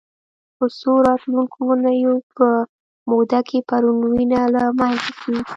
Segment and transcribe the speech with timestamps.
[0.57, 2.47] په څو راتلونکو اونیو په
[3.09, 5.37] موده کې پرڼ وینه له منځه ځي.